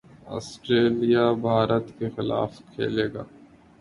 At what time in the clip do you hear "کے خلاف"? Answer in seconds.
1.97-2.51